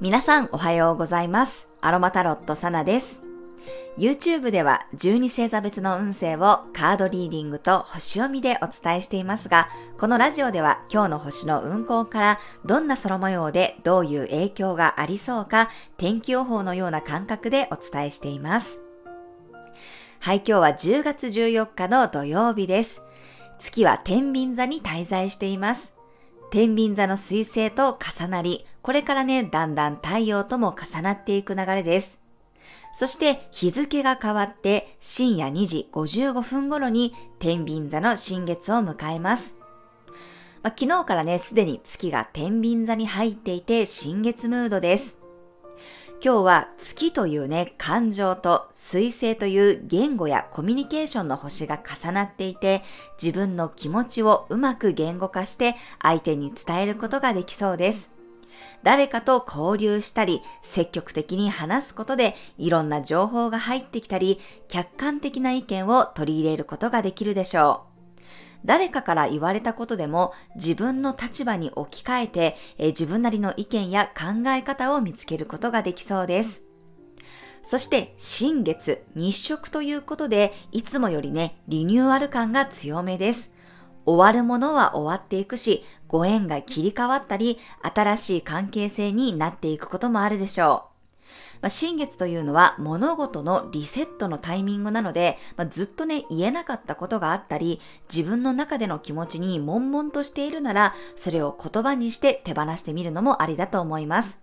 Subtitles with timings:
[0.00, 1.68] 皆さんおはようございます。
[1.80, 3.20] アロマタロットサナです。
[3.98, 9.68] YouTube では12星座別の運勢をカードリーディングと星読みでお伝えしていますが、
[9.98, 18.80] このラジオでは今日の星の運行からどんな空模様でどういう影響がありそうか天気予報のような感覚でお伝えしています。
[20.20, 23.02] はい、今日は10月14日の土曜日です。
[23.62, 25.92] 月は天秤座に滞在しています。
[26.50, 32.18] 天秤座の水星と重なり、これからね、だんだん太陽とも重なっていく流れです。
[32.92, 39.56] そして日付が変わって深夜2時55分頃に天秤座の新月を迎えます。
[40.62, 45.21] まあ、昨日からね、すでに月が天秤座に入っていて新月ムードです。
[46.24, 52.84] 今日は月というね、感情と水星という言語やコミュニケーションの星が重なっていて、
[53.20, 58.12] 自分の気持ちをうまく言語化して相手に伝えることができそうです。
[58.84, 64.38] 誰かと交流したり、積極的に話すことでいろんな情報が入ってきたり、
[64.68, 67.91] 客観的な意見を取り入れることができるでしょう。
[68.64, 76.62] 誰かから言われたことでも自分の立場に置き換えて、え自分なりの意見や考え方を見つけることができそうです。
[77.62, 83.52] そして新月、日食ということで、いつもよりね、リニューアル感が強めです。
[84.04, 90.91] 終わるものは終わっていくし、ご縁が切り替わったり、新しい関係性になっていくこともあるでしょう。
[91.62, 97.80] まあ、新月というのは物事のリセットのタイミングなので、まあ、ずっとね、言えなかったことがあったり、
[98.14, 104.42] 自分の中での気持ちに悶々としているなら、それを言葉にして手放してみるのもありだと思います。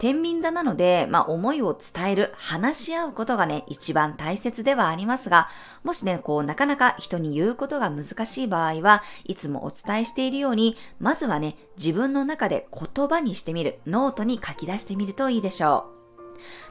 [0.00, 5.48] 天秤座なので、まあ、思いを伝える、話し合うことがね、一番大切ではありますが、
[5.84, 16.03] もしね、こう、なかなか人に言うことが難しい場合は、いつもお伝えしているように、まずはね、自分の中で言葉にしてみる、ノートに書き出してみるといいでしょう。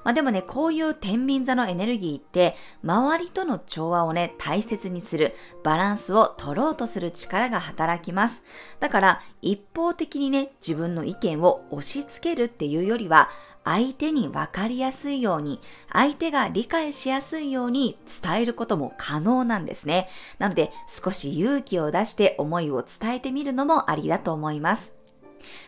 [0.04, 8.44] まあでもね、こういう天秤座のエネルギーって、周りとの調和をね、大切にする、バランスを取ろうとする力が働きます。
[8.80, 13.30] だから、一方的にね、自分の意見を押し付けるっていうよりは、
[13.66, 15.62] 相手に分かりやすいように、
[15.92, 20.10] 相手が理解しやすいように伝えることも可能なんですね。
[20.38, 25.03] なので、少し勇気を出して思いを伝えてみるのもありだと思います。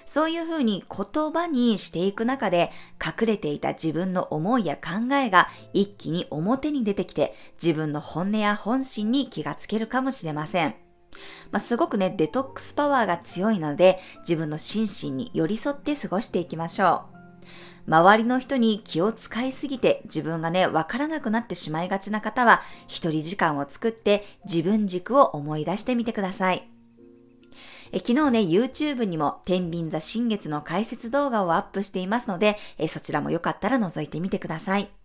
[0.06, 2.72] そういうふうに言葉にしていく中で
[3.03, 10.75] 隠れていた自分の思いや考えが一気に表に出てきて自分の本音や本心に気がつけるかもしれません。
[11.52, 17.16] まあ、すごくね、デトックスパワーが強いので自分の心身に寄り添って過ごしていきましょう。
[17.88, 26.75] 周りの人に気を使いすぎて自分がね、わからなくなってしまいがちな方は、一人時間を作って自分軸を思い出してみてください。
[27.96, 35.05] え昨日ね、YouTube にも天秤座新月の解説動画をアップしていますので、えそちらもよかったら覗いてみてください。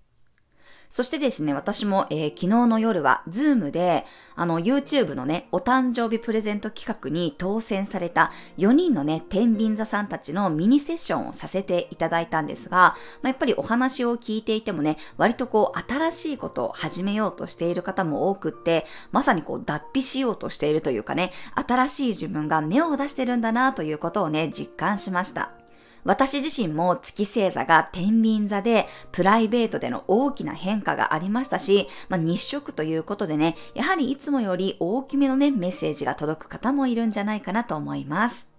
[0.91, 25.59] そしてですね、私も、えー、昨日の夜は、 Zoomで、あの、YouTube のね、お誕生日プレゼント企画に当選された4人のね、天秤座さんたちのミニセッションをさせていただいたんですが、まあ、やっぱりお話を聞いていてもね、割とこう、新しいことを始めようとしている方も多くって、まさにこう、脱皮しようとしているというかね、新しい自分が芽を出してるんだなということをね、実感しました。
[26.05, 38.50] 私自身も月星座が天秤座でプライベートでの大きな変化がありましたし、まあ、日食ということでね、やはりいつもより大きめのね、メッセージが届く方もいるんじゃないかなと思います。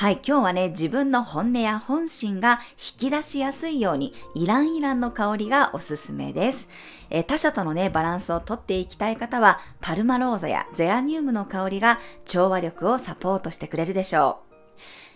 [0.00, 6.68] はい、今日はね、自分の本音や本心が引き出しやすいように、イランイランの香りがおすすめです。
[7.10, 14.49] え他者とのね、バランスをとっていきたい方は、パルマローザやゼラニウムの香りが調和力をサポートしてくれるでしょう。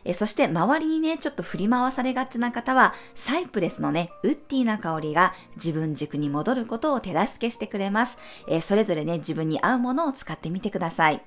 [0.05, 8.19] えそして周りにね、ちょっと振り回されがちな方は、サイプレスのね、ウッディな香りが自分軸に戻ることを手助けしてくれます。
[8.49, 11.23] えそれぞれね、自分に合うものを使ってみてください。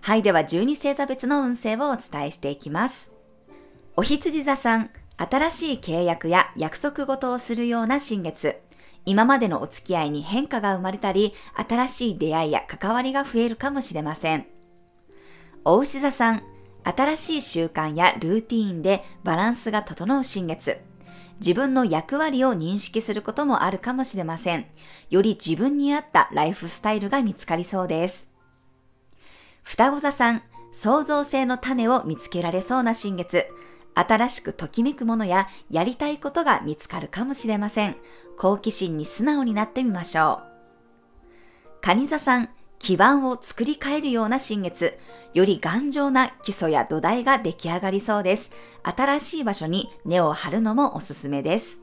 [0.00, 3.12] はい、では12星座別の運勢をお伝えしていきます。
[3.96, 8.60] お羊座さん、新しい契約や約束事をするような新月。
[9.04, 14.46] 今までのお付き合いに変化が生まれたり、新しい出会いや関わりが増えるかもしれません。
[15.64, 16.42] お牛座さん、
[16.88, 20.78] 新しい習慣やルーティーンでバランスが整う新月。
[21.38, 24.66] 自分の役割を認識することもあるかもしれません。
[25.10, 28.30] より自分に合ったライフスタイルが見つかりそうです。
[29.62, 30.42] 双子座さん、
[30.72, 33.46] 創造性の種を見つけられそうな新月。
[33.94, 37.96] 新しくときめくものややりたいことが見つかるかもしれません。
[38.38, 40.48] 好奇心に素直になってみましょう。
[41.82, 44.98] 蟹座さん、基盤を作り変えるような新月、
[45.34, 48.50] より頑丈な基礎や土台が出来上がりそうです。
[48.82, 51.80] 新しい場所に根を張るのもおすすめです。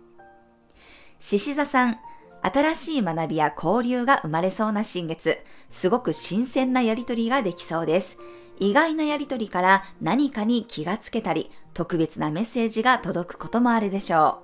[1.19, 2.00] 獅子座さん、
[2.42, 5.38] 新しい学びや交流が生まれそうな新月、
[5.69, 8.18] すごく新鮮なやりとりができそうです。
[8.59, 14.44] 意外なやりとりから何かに気がつけたり、特別なメッセージが届くこともあるでしょ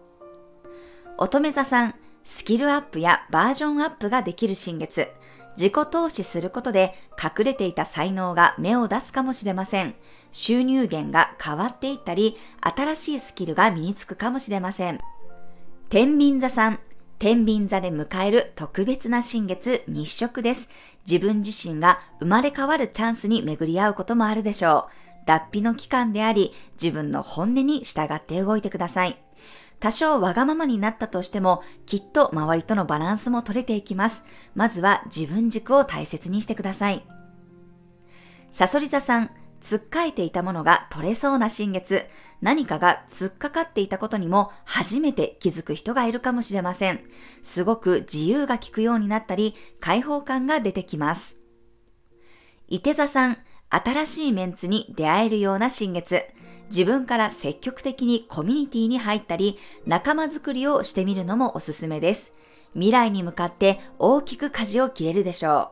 [1.18, 1.24] う。
[1.24, 5.10] 乙女座さん、スキルアップやバージョンアップができる新月、
[5.58, 9.96] 自己投資することで隠れていた才能が芽を出すかもしれません。
[10.32, 15.00] 収入源が変わっていったり、新しいスキルが身につくかもしれません。
[15.90, 16.80] 天秤座さん、
[17.20, 20.70] 天秤座で迎える特別な新月日食です。
[21.06, 25.26] 自分自身が生まれ変わるチャンスに巡り合うこともあるでしょう。
[25.28, 29.22] 脱皮の期間であり、自分の本音に従って動いてください。
[29.82, 34.24] 多少わがままになったとしても、きっと周りとのバランスも取れていきます。
[34.54, 37.04] まずは自分軸を大切にしてください。
[38.52, 42.06] サソリ座さん、つっかえていたものが取れそうな新月、
[42.42, 47.00] 何かが突っかかっていたことにも初めて気づく人がいるかもしれません。
[47.42, 51.38] すごく自由が利くようになったり、開放感が出てきます。
[52.68, 53.38] 伊手座さん、
[53.70, 56.24] 新しいメンツに出会えるような新月、
[56.72, 62.32] 自分から積極的にコミュニティに入ったり、仲間づくりをしてみるのもおすすめです。
[62.74, 65.72] 未来に向かって大きく舵を切れるでしょ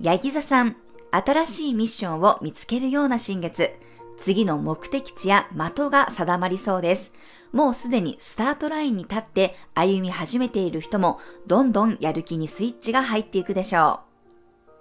[0.00, 0.04] う。
[0.04, 0.76] ヤギ座さん、
[1.12, 3.70] 新しいミッションを見つけるような新月、
[4.18, 7.12] 次の目的地や的が定まりそうです。
[7.52, 14.00] もうすでにスタートラインに立って歩み始めている人も、どんどんやる気にスイッチが入っていくでしょ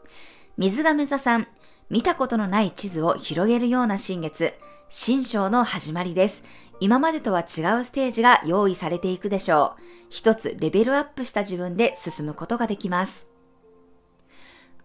[0.08, 0.10] う。
[0.58, 1.48] 水亀座さん、
[1.92, 4.54] 見たことのない地図を広げるような新月、
[4.92, 6.44] 新章の始まりです。
[6.80, 9.82] 今までとは違うステージが用意されていくでしょう。
[10.10, 13.30] 一つレベルアップした自分で進むことができます。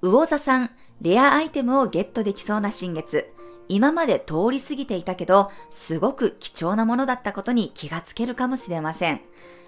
[0.02, 0.70] 魚座さん、
[1.00, 3.32] レアアイテムをゲットできそうな新月。
[3.70, 9.22] 今まで通り過ぎていたけど、すごく貴重なものだったことに気がつけるかもしれません。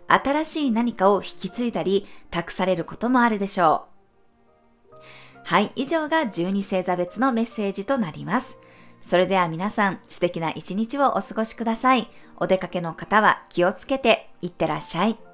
[0.06, 3.86] 新しい何かを引き継いだり、託されることもあるでしょ
[4.92, 4.96] う。
[5.44, 8.58] はい、以上が12星座別のメッセージとなります。
[9.06, 12.08] それでは皆さん素敵な一日をお過ごしください。
[12.38, 15.25] お出かけの方は気をつけていってらっしゃい。